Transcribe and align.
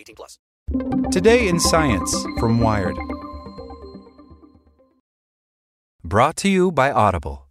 18 0.00 0.16
plus. 0.16 0.38
Today 1.12 1.48
in 1.48 1.60
Science 1.60 2.14
from 2.38 2.60
Wired. 2.60 2.96
Brought 6.02 6.36
to 6.36 6.48
you 6.48 6.72
by 6.72 6.90
Audible. 6.90 7.46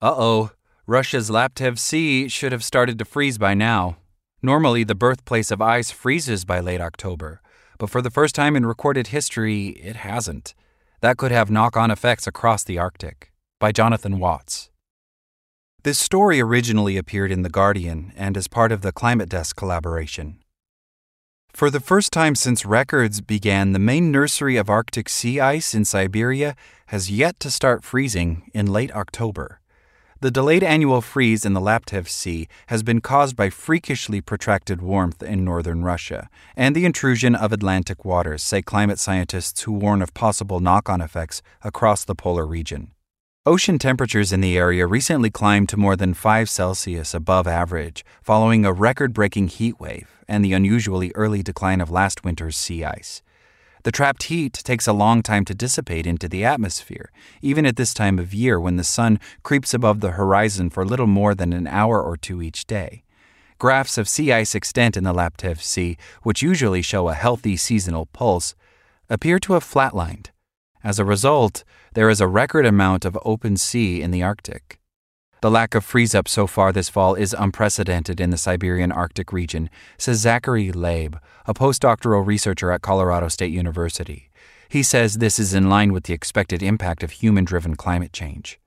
Uh 0.00 0.14
oh, 0.16 0.50
Russia's 0.86 1.30
Laptev 1.30 1.78
Sea 1.78 2.28
should 2.28 2.52
have 2.52 2.62
started 2.62 2.98
to 2.98 3.04
freeze 3.04 3.38
by 3.38 3.54
now. 3.54 3.96
Normally, 4.42 4.84
the 4.84 4.94
birthplace 4.94 5.50
of 5.50 5.60
ice 5.60 5.90
freezes 5.90 6.44
by 6.44 6.60
late 6.60 6.80
October, 6.80 7.40
but 7.78 7.90
for 7.90 8.02
the 8.02 8.10
first 8.10 8.34
time 8.34 8.56
in 8.56 8.66
recorded 8.66 9.08
history, 9.08 9.68
it 9.68 9.96
hasn't. 9.96 10.54
That 11.00 11.16
could 11.16 11.32
have 11.32 11.50
knock 11.50 11.76
on 11.76 11.90
effects 11.90 12.26
across 12.26 12.62
the 12.62 12.78
Arctic. 12.78 13.32
By 13.58 13.72
Jonathan 13.72 14.18
Watts. 14.18 14.70
This 15.84 15.98
story 15.98 16.40
originally 16.40 16.96
appeared 16.96 17.32
in 17.32 17.42
The 17.42 17.48
Guardian 17.48 18.12
and 18.16 18.36
is 18.36 18.46
part 18.48 18.70
of 18.70 18.82
the 18.82 18.92
Climate 18.92 19.28
Desk 19.28 19.56
collaboration. 19.56 20.41
For 21.52 21.68
the 21.68 21.80
first 21.80 22.12
time 22.12 22.34
since 22.34 22.64
records 22.64 23.20
began, 23.20 23.72
the 23.72 23.78
main 23.78 24.10
nursery 24.10 24.56
of 24.56 24.70
Arctic 24.70 25.08
sea 25.10 25.38
ice 25.38 25.74
in 25.74 25.84
Siberia 25.84 26.56
has 26.86 27.10
yet 27.10 27.38
to 27.40 27.50
start 27.50 27.84
freezing 27.84 28.50
in 28.54 28.72
late 28.72 28.90
October. 28.92 29.60
The 30.20 30.30
delayed 30.30 30.64
annual 30.64 31.02
freeze 31.02 31.44
in 31.44 31.52
the 31.52 31.60
Laptev 31.60 32.08
Sea 32.08 32.48
has 32.68 32.82
been 32.82 33.02
caused 33.02 33.36
by 33.36 33.50
freakishly 33.50 34.22
protracted 34.22 34.80
warmth 34.80 35.22
in 35.22 35.44
northern 35.44 35.84
Russia 35.84 36.30
and 36.56 36.74
the 36.74 36.86
intrusion 36.86 37.34
of 37.34 37.52
Atlantic 37.52 38.02
waters, 38.02 38.42
say 38.42 38.62
climate 38.62 38.98
scientists 38.98 39.62
who 39.62 39.72
warn 39.72 40.00
of 40.00 40.14
possible 40.14 40.58
knock 40.58 40.88
on 40.88 41.02
effects 41.02 41.42
across 41.62 42.02
the 42.04 42.14
polar 42.14 42.46
region. 42.46 42.92
Ocean 43.44 43.76
temperatures 43.76 44.32
in 44.32 44.40
the 44.40 44.56
area 44.56 44.86
recently 44.86 45.28
climbed 45.28 45.68
to 45.70 45.76
more 45.76 45.96
than 45.96 46.14
5 46.14 46.48
Celsius 46.48 47.12
above 47.12 47.48
average, 47.48 48.04
following 48.22 48.64
a 48.64 48.72
record 48.72 49.12
breaking 49.12 49.48
heat 49.48 49.80
wave 49.80 50.22
and 50.28 50.44
the 50.44 50.52
unusually 50.52 51.10
early 51.16 51.42
decline 51.42 51.80
of 51.80 51.90
last 51.90 52.22
winter's 52.22 52.56
sea 52.56 52.84
ice. 52.84 53.20
The 53.82 53.90
trapped 53.90 54.22
heat 54.24 54.52
takes 54.52 54.86
a 54.86 54.92
long 54.92 55.24
time 55.24 55.44
to 55.46 55.56
dissipate 55.56 56.06
into 56.06 56.28
the 56.28 56.44
atmosphere, 56.44 57.10
even 57.40 57.66
at 57.66 57.74
this 57.74 57.92
time 57.92 58.20
of 58.20 58.32
year 58.32 58.60
when 58.60 58.76
the 58.76 58.84
sun 58.84 59.18
creeps 59.42 59.74
above 59.74 59.98
the 59.98 60.12
horizon 60.12 60.70
for 60.70 60.86
little 60.86 61.08
more 61.08 61.34
than 61.34 61.52
an 61.52 61.66
hour 61.66 62.00
or 62.00 62.16
two 62.16 62.42
each 62.42 62.64
day. 62.64 63.02
Graphs 63.58 63.98
of 63.98 64.08
sea 64.08 64.32
ice 64.32 64.54
extent 64.54 64.96
in 64.96 65.02
the 65.02 65.12
Laptev 65.12 65.60
Sea, 65.60 65.96
which 66.22 66.42
usually 66.42 66.80
show 66.80 67.08
a 67.08 67.14
healthy 67.14 67.56
seasonal 67.56 68.06
pulse, 68.06 68.54
appear 69.10 69.40
to 69.40 69.54
have 69.54 69.64
flatlined. 69.64 70.28
As 70.84 70.98
a 70.98 71.04
result, 71.04 71.64
there 71.94 72.10
is 72.10 72.20
a 72.20 72.26
record 72.26 72.66
amount 72.66 73.04
of 73.04 73.18
open 73.24 73.56
sea 73.56 74.02
in 74.02 74.10
the 74.10 74.22
Arctic. 74.22 74.80
The 75.40 75.50
lack 75.50 75.74
of 75.74 75.84
freeze 75.84 76.14
up 76.14 76.28
so 76.28 76.46
far 76.46 76.72
this 76.72 76.88
fall 76.88 77.14
is 77.14 77.34
unprecedented 77.36 78.20
in 78.20 78.30
the 78.30 78.36
Siberian 78.36 78.92
Arctic 78.92 79.32
region, 79.32 79.70
says 79.98 80.20
Zachary 80.20 80.70
Labe, 80.70 81.16
a 81.46 81.54
postdoctoral 81.54 82.26
researcher 82.26 82.70
at 82.70 82.82
Colorado 82.82 83.28
State 83.28 83.52
University. 83.52 84.30
He 84.68 84.82
says 84.82 85.18
this 85.18 85.38
is 85.38 85.52
in 85.52 85.68
line 85.68 85.92
with 85.92 86.04
the 86.04 86.14
expected 86.14 86.62
impact 86.62 87.02
of 87.02 87.10
human 87.10 87.44
driven 87.44 87.76
climate 87.76 88.12
change. 88.12 88.58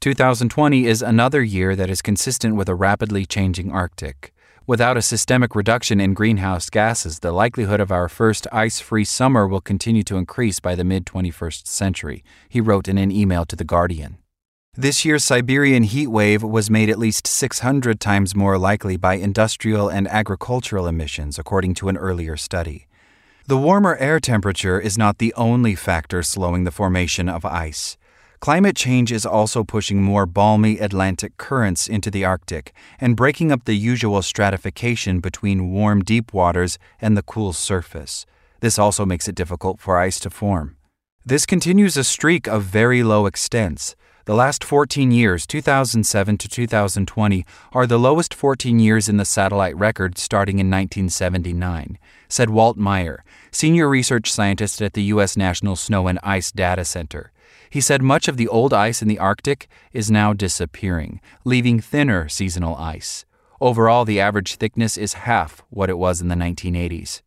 2020 0.00 0.86
is 0.86 1.02
another 1.02 1.42
year 1.42 1.76
that 1.76 1.90
is 1.90 2.00
consistent 2.00 2.56
with 2.56 2.68
a 2.68 2.74
rapidly 2.74 3.26
changing 3.26 3.70
Arctic. 3.70 4.32
Without 4.66 4.96
a 4.96 5.02
systemic 5.02 5.54
reduction 5.54 6.00
in 6.00 6.14
greenhouse 6.14 6.70
gases, 6.70 7.20
the 7.20 7.32
likelihood 7.32 7.80
of 7.80 7.90
our 7.90 8.08
first 8.08 8.46
ice 8.52 8.78
free 8.78 9.04
summer 9.04 9.48
will 9.48 9.60
continue 9.60 10.02
to 10.04 10.16
increase 10.16 10.60
by 10.60 10.74
the 10.74 10.84
mid 10.84 11.06
21st 11.06 11.66
century, 11.66 12.22
he 12.48 12.60
wrote 12.60 12.86
in 12.86 12.98
an 12.98 13.10
email 13.10 13.44
to 13.46 13.56
The 13.56 13.64
Guardian. 13.64 14.18
This 14.74 15.04
year's 15.04 15.24
Siberian 15.24 15.82
heat 15.82 16.06
wave 16.06 16.44
was 16.44 16.70
made 16.70 16.90
at 16.90 16.98
least 16.98 17.26
600 17.26 17.98
times 17.98 18.36
more 18.36 18.56
likely 18.56 18.96
by 18.96 19.14
industrial 19.14 19.88
and 19.88 20.06
agricultural 20.06 20.86
emissions, 20.86 21.38
according 21.38 21.74
to 21.74 21.88
an 21.88 21.96
earlier 21.96 22.36
study. 22.36 22.86
The 23.46 23.58
warmer 23.58 23.96
air 23.96 24.20
temperature 24.20 24.78
is 24.78 24.96
not 24.96 25.18
the 25.18 25.34
only 25.34 25.74
factor 25.74 26.22
slowing 26.22 26.62
the 26.62 26.70
formation 26.70 27.28
of 27.28 27.44
ice. 27.44 27.96
Climate 28.40 28.74
change 28.74 29.12
is 29.12 29.26
also 29.26 29.62
pushing 29.62 30.02
more 30.02 30.24
balmy 30.24 30.78
Atlantic 30.78 31.36
currents 31.36 31.86
into 31.86 32.10
the 32.10 32.24
Arctic 32.24 32.72
and 32.98 33.14
breaking 33.14 33.52
up 33.52 33.66
the 33.66 33.74
usual 33.74 34.22
stratification 34.22 35.20
between 35.20 35.70
warm 35.70 36.02
deep 36.02 36.32
waters 36.32 36.78
and 37.02 37.18
the 37.18 37.22
cool 37.22 37.52
surface. 37.52 38.24
This 38.60 38.78
also 38.78 39.04
makes 39.04 39.28
it 39.28 39.34
difficult 39.34 39.78
for 39.78 39.98
ice 39.98 40.18
to 40.20 40.30
form. 40.30 40.78
This 41.22 41.44
continues 41.44 41.98
a 41.98 42.04
streak 42.04 42.48
of 42.48 42.62
very 42.62 43.02
low 43.02 43.26
extents. 43.26 43.94
The 44.24 44.34
last 44.34 44.64
14 44.64 45.10
years, 45.10 45.46
2007 45.46 46.38
to 46.38 46.48
2020, 46.48 47.44
are 47.72 47.86
the 47.86 47.98
lowest 47.98 48.32
14 48.32 48.78
years 48.78 49.06
in 49.06 49.18
the 49.18 49.26
satellite 49.26 49.76
record 49.76 50.16
starting 50.16 50.58
in 50.58 50.70
1979, 50.70 51.98
said 52.26 52.48
Walt 52.48 52.78
Meier, 52.78 53.22
senior 53.50 53.86
research 53.86 54.32
scientist 54.32 54.80
at 54.80 54.94
the 54.94 55.02
U.S. 55.14 55.36
National 55.36 55.76
Snow 55.76 56.08
and 56.08 56.18
Ice 56.22 56.50
Data 56.50 56.86
Center. 56.86 57.32
He 57.68 57.80
said 57.80 58.02
much 58.02 58.28
of 58.28 58.36
the 58.36 58.48
old 58.48 58.72
ice 58.72 59.02
in 59.02 59.08
the 59.08 59.18
Arctic 59.18 59.68
is 59.92 60.10
now 60.10 60.32
disappearing, 60.32 61.20
leaving 61.44 61.80
thinner 61.80 62.28
seasonal 62.28 62.76
ice. 62.76 63.24
Overall, 63.60 64.04
the 64.04 64.20
average 64.20 64.56
thickness 64.56 64.96
is 64.96 65.24
half 65.24 65.62
what 65.68 65.90
it 65.90 65.98
was 65.98 66.20
in 66.20 66.28
the 66.28 66.34
1980s. 66.34 67.22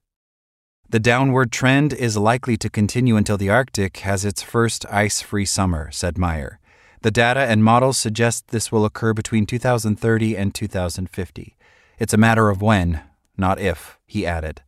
The 0.90 1.00
downward 1.00 1.52
trend 1.52 1.94
is 1.94 2.18
likely 2.18 2.58
to 2.58 2.70
continue 2.70 3.16
until 3.16 3.38
the 3.38 3.50
Arctic 3.50 3.98
has 3.98 4.26
its 4.26 4.42
first 4.44 4.86
ice 4.92 5.22
free 5.22 5.46
summer, 5.46 5.90
said 5.92 6.18
Meier. 6.18 6.60
The 7.02 7.12
data 7.12 7.42
and 7.42 7.64
models 7.64 7.98
suggest 7.98 8.50
this 8.50 8.72
will 8.72 8.86
occur 8.86 9.14
between 9.14 9.46
2030 9.46 10.38
and 10.38 10.54
2050. 10.54 11.58
It's 12.00 12.14
a 12.14 12.18
matter 12.18 12.50
of 12.50 12.62
when, 12.62 13.02
not 13.38 13.60
if, 13.60 13.98
he 14.06 14.26
added. 14.26 14.62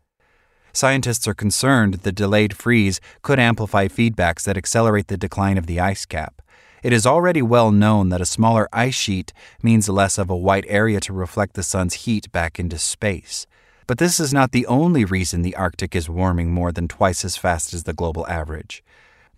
Scientists 0.76 1.26
are 1.26 1.34
concerned 1.34 1.94
the 1.94 2.12
delayed 2.12 2.54
freeze 2.54 3.00
could 3.22 3.40
amplify 3.40 3.88
feedbacks 3.88 4.44
that 4.44 4.58
accelerate 4.58 5.08
the 5.08 5.16
decline 5.16 5.58
of 5.58 5.68
the 5.68 5.80
ice 5.80 6.06
cap. 6.06 6.42
It 6.84 6.92
is 6.92 7.06
already 7.06 7.42
well 7.42 7.72
known 7.72 8.10
that 8.10 8.20
a 8.20 8.26
smaller 8.26 8.68
ice 8.74 8.94
sheet 8.94 9.32
means 9.64 9.88
less 9.88 10.18
of 10.18 10.30
a 10.30 10.36
white 10.36 10.66
area 10.68 11.00
to 11.00 11.14
reflect 11.14 11.54
the 11.54 11.64
sun's 11.64 12.04
heat 12.04 12.30
back 12.34 12.60
into 12.60 12.78
space. 12.78 13.48
But 13.88 14.00
this 14.00 14.20
is 14.20 14.34
not 14.34 14.52
the 14.52 14.68
only 14.68 15.06
reason 15.06 15.44
the 15.44 15.56
Arctic 15.56 15.96
is 15.96 16.10
warming 16.10 16.52
more 16.52 16.74
than 16.74 16.90
twice 16.90 17.24
as 17.24 17.38
fast 17.38 17.74
as 17.74 17.84
the 17.84 17.94
global 17.94 18.28
average. 18.28 18.84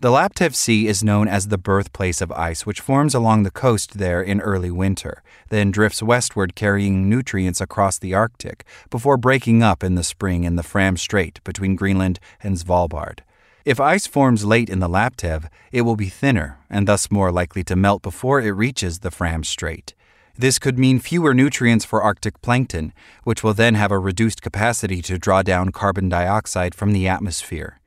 The 0.00 0.10
Laptev 0.10 0.54
Sea 0.54 0.86
is 0.86 1.02
known 1.02 1.26
as 1.26 1.48
the 1.48 1.58
birthplace 1.58 2.20
of 2.20 2.30
ice, 2.30 2.64
which 2.64 2.80
forms 2.80 3.16
along 3.16 3.42
the 3.42 3.50
coast 3.50 3.98
there 3.98 4.22
in 4.22 4.40
early 4.40 4.70
winter, 4.70 5.24
then 5.48 5.72
drifts 5.72 6.00
westward 6.00 6.54
carrying 6.54 7.08
nutrients 7.08 7.60
across 7.60 7.98
the 7.98 8.14
Arctic, 8.14 8.64
before 8.90 9.16
breaking 9.16 9.60
up 9.60 9.82
in 9.82 9.96
the 9.96 10.04
spring 10.04 10.44
in 10.44 10.54
the 10.54 10.62
Fram 10.62 10.96
Strait 10.96 11.42
between 11.42 11.74
Greenland 11.74 12.20
and 12.40 12.56
Svalbard. 12.56 13.22
If 13.64 13.80
ice 13.80 14.06
forms 14.06 14.44
late 14.44 14.70
in 14.70 14.78
the 14.78 14.88
Laptev, 14.88 15.48
it 15.72 15.82
will 15.82 15.96
be 15.96 16.08
thinner 16.08 16.60
and 16.70 16.86
thus 16.86 17.10
more 17.10 17.32
likely 17.32 17.64
to 17.64 17.74
melt 17.74 18.00
before 18.00 18.40
it 18.40 18.52
reaches 18.52 19.00
the 19.00 19.10
Fram 19.10 19.42
Strait. 19.42 19.94
This 20.36 20.60
could 20.60 20.78
mean 20.78 21.00
fewer 21.00 21.34
nutrients 21.34 21.84
for 21.84 22.04
Arctic 22.04 22.40
plankton, 22.40 22.92
which 23.24 23.42
will 23.42 23.52
then 23.52 23.74
have 23.74 23.90
a 23.90 23.98
reduced 23.98 24.42
capacity 24.42 25.02
to 25.02 25.18
draw 25.18 25.42
down 25.42 25.72
carbon 25.72 26.08
dioxide 26.08 26.72
from 26.72 26.92
the 26.92 27.08
atmosphere. 27.08 27.80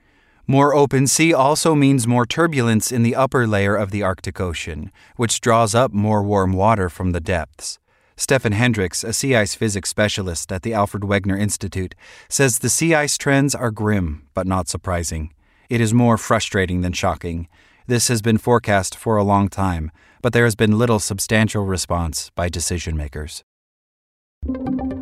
More 0.47 0.73
open 0.73 1.07
sea 1.07 1.33
also 1.33 1.75
means 1.75 2.07
more 2.07 2.25
turbulence 2.25 2.91
in 2.91 3.03
the 3.03 3.15
upper 3.15 3.45
layer 3.47 3.75
of 3.75 3.91
the 3.91 4.03
Arctic 4.03 4.39
Ocean, 4.41 4.91
which 5.15 5.39
draws 5.39 5.75
up 5.75 5.93
more 5.93 6.23
warm 6.23 6.53
water 6.53 6.89
from 6.89 7.11
the 7.11 7.19
depths. 7.19 7.79
Stefan 8.17 8.51
Hendricks, 8.51 9.03
a 9.03 9.13
sea 9.13 9.35
ice 9.35 9.55
physics 9.55 9.89
specialist 9.89 10.51
at 10.51 10.63
the 10.63 10.73
Alfred 10.73 11.03
Wegener 11.03 11.39
Institute, 11.39 11.95
says 12.29 12.59
the 12.59 12.69
sea 12.69 12.93
ice 12.93 13.17
trends 13.17 13.55
are 13.55 13.71
grim, 13.71 14.27
but 14.33 14.45
not 14.45 14.67
surprising. 14.67 15.33
It 15.69 15.81
is 15.81 15.93
more 15.93 16.17
frustrating 16.17 16.81
than 16.81 16.93
shocking. 16.93 17.47
This 17.87 18.09
has 18.09 18.21
been 18.21 18.37
forecast 18.37 18.95
for 18.95 19.17
a 19.17 19.23
long 19.23 19.47
time, 19.47 19.91
but 20.21 20.33
there 20.33 20.45
has 20.45 20.55
been 20.55 20.77
little 20.77 20.99
substantial 20.99 21.65
response 21.65 22.29
by 22.35 22.49
decision 22.49 22.95
makers. 22.95 23.43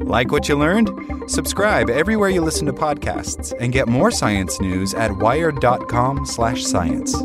Like 0.10 0.32
what 0.32 0.50
you 0.50 0.58
learned? 0.58 0.90
Subscribe 1.28 1.92
everywhere 1.92 2.30
you 2.30 2.42
listen 2.42 2.66
to 2.66 2.74
podcasts 2.74 3.54
and 3.60 3.72
get 3.72 3.88
more 3.88 4.10
science 4.10 4.60
news 4.60 4.96
at 4.96 5.16
wired.com/science. 5.16 7.24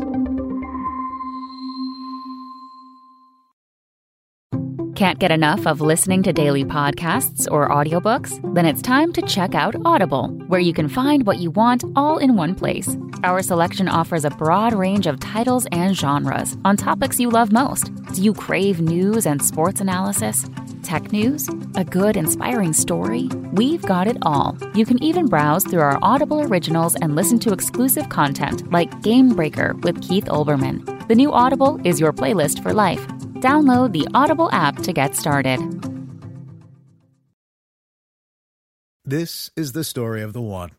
Can't 4.95 5.19
get 5.19 5.31
enough 5.31 5.67
of 5.67 5.81
listening 5.81 6.23
to 6.23 6.31
daily 6.31 6.63
podcasts 6.63 7.51
or 7.51 7.67
audiobooks? 7.67 8.39
Then 8.53 8.65
it's 8.65 8.81
time 8.81 9.11
to 9.13 9.21
check 9.23 9.53
out 9.53 9.75
Audible, 9.83 10.29
where 10.47 10.61
you 10.61 10.73
can 10.73 10.87
find 10.87 11.25
what 11.25 11.39
you 11.39 11.51
want 11.51 11.83
all 11.97 12.17
in 12.17 12.37
one 12.37 12.55
place. 12.55 12.95
Our 13.23 13.41
selection 13.41 13.89
offers 13.89 14.23
a 14.23 14.29
broad 14.29 14.73
range 14.73 15.05
of 15.05 15.19
titles 15.19 15.67
and 15.71 15.97
genres 15.97 16.55
on 16.63 16.77
topics 16.77 17.19
you 17.19 17.29
love 17.29 17.51
most. 17.51 17.91
Do 18.13 18.21
you 18.21 18.33
crave 18.33 18.79
news 18.79 19.25
and 19.25 19.43
sports 19.43 19.81
analysis? 19.81 20.45
Tech 20.85 21.11
news? 21.11 21.49
A 21.75 21.83
good, 21.83 22.15
inspiring 22.15 22.71
story? 22.71 23.27
We've 23.53 23.81
got 23.81 24.07
it 24.07 24.17
all. 24.21 24.55
You 24.75 24.85
can 24.85 25.01
even 25.01 25.25
browse 25.25 25.65
through 25.65 25.79
our 25.79 25.97
Audible 26.03 26.41
originals 26.41 26.93
and 26.93 27.15
listen 27.15 27.39
to 27.39 27.51
exclusive 27.51 28.07
content 28.09 28.71
like 28.71 29.01
Game 29.01 29.29
Breaker 29.29 29.73
with 29.81 29.99
Keith 30.07 30.25
Olbermann. 30.25 31.07
The 31.07 31.15
new 31.15 31.33
Audible 31.33 31.79
is 31.83 31.99
your 31.99 32.13
playlist 32.13 32.61
for 32.61 32.71
life. 32.71 33.05
Download 33.41 33.93
the 33.93 34.07
Audible 34.13 34.49
app 34.51 34.83
to 34.83 34.93
get 34.93 35.15
started. 35.15 35.59
This 39.03 39.49
is 39.55 39.71
the 39.71 39.83
story 39.83 40.21
of 40.21 40.33
the 40.33 40.41
one. 40.41 40.69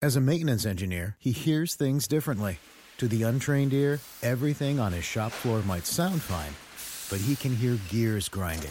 As 0.00 0.14
a 0.14 0.20
maintenance 0.20 0.64
engineer, 0.64 1.16
he 1.18 1.32
hears 1.32 1.74
things 1.74 2.06
differently. 2.06 2.60
To 2.98 3.08
the 3.08 3.24
untrained 3.24 3.74
ear, 3.74 3.98
everything 4.22 4.78
on 4.78 4.92
his 4.92 5.04
shop 5.04 5.32
floor 5.32 5.60
might 5.62 5.86
sound 5.86 6.22
fine, 6.22 6.54
but 7.10 7.24
he 7.26 7.34
can 7.34 7.56
hear 7.56 7.78
gears 7.90 8.28
grinding 8.28 8.70